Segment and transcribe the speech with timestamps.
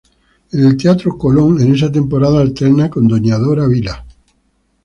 [0.51, 4.03] En el teatro Colón en esa temporada alterna con Doña Dora Vila.